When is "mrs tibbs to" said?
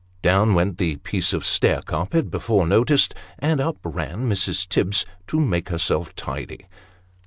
4.27-5.39